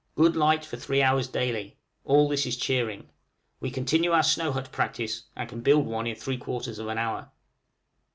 good 0.15 0.35
light 0.35 0.65
for 0.65 0.77
three 0.77 1.03
hours 1.03 1.27
daily; 1.27 1.77
all 2.05 2.27
this 2.27 2.47
is 2.47 2.57
cheering. 2.57 3.07
We 3.59 3.69
continue 3.69 4.13
our 4.13 4.23
snow 4.23 4.51
hut 4.51 4.71
practice, 4.71 5.25
and 5.35 5.47
can 5.47 5.61
build 5.61 5.85
one 5.85 6.07
in 6.07 6.15
three 6.15 6.37
quarters 6.39 6.79
of 6.79 6.87
an 6.87 6.97
hour. 6.97 7.29